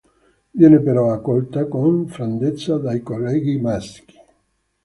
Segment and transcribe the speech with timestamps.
[0.49, 4.15] Viene però accolta con freddezza dai colleghi maschi.